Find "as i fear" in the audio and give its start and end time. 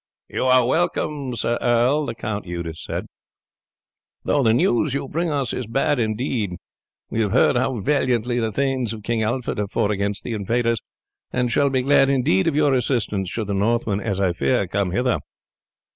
13.99-14.65